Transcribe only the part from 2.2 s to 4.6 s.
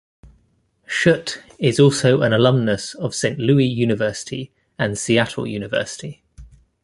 an alumnus of Saint Louis University